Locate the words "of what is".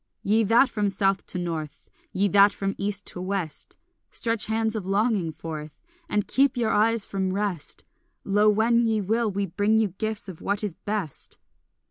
10.27-10.73